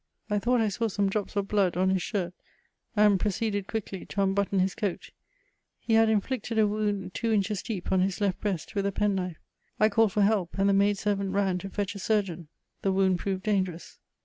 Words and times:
I 0.31 0.39
thought 0.39 0.61
I 0.61 0.69
saw 0.69 0.87
some 0.87 1.09
drops 1.09 1.35
of 1.35 1.47
hlood 1.47 1.77
on 1.77 1.91
his 1.91 2.01
shirt, 2.01 2.33
and 2.95 3.19
proceeded 3.19 3.67
quickly 3.67 4.03
to 4.07 4.23
unhutton 4.23 4.57
his 4.57 4.73
coat; 4.73 5.11
he 5.79 5.93
had 5.93 6.09
inflicted 6.09 6.57
a 6.57 6.65
wound 6.67 7.13
two 7.13 7.31
inches 7.31 7.61
deep 7.61 7.91
on 7.91 7.99
his 8.01 8.19
lef% 8.19 8.41
hreast, 8.41 8.73
with 8.73 8.87
a 8.87 8.91
penknife. 8.91 9.37
I 9.79 9.89
called 9.89 10.13
for 10.13 10.23
help, 10.23 10.57
and 10.57 10.67
the 10.67 10.73
maid 10.73 10.97
servant 10.97 11.33
ran 11.33 11.59
to 11.59 11.69
fetch 11.69 11.93
a 11.93 11.99
surgeon; 11.99 12.47
the 12.81 12.91
wound 12.91 13.19
proved 13.19 13.43
dangerous. 13.43 13.99